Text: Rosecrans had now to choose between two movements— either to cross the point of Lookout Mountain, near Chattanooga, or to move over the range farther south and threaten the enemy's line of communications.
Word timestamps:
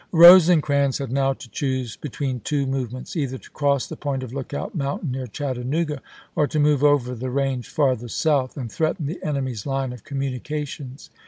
Rosecrans 0.11 0.97
had 0.97 1.11
now 1.11 1.31
to 1.33 1.47
choose 1.47 1.95
between 1.95 2.39
two 2.39 2.65
movements— 2.65 3.15
either 3.15 3.37
to 3.37 3.49
cross 3.51 3.85
the 3.85 3.95
point 3.95 4.23
of 4.23 4.33
Lookout 4.33 4.73
Mountain, 4.73 5.11
near 5.11 5.27
Chattanooga, 5.27 6.01
or 6.35 6.47
to 6.47 6.57
move 6.59 6.83
over 6.83 7.13
the 7.13 7.29
range 7.29 7.69
farther 7.69 8.07
south 8.07 8.57
and 8.57 8.71
threaten 8.71 9.05
the 9.05 9.21
enemy's 9.23 9.67
line 9.67 9.93
of 9.93 10.03
communications. 10.03 11.11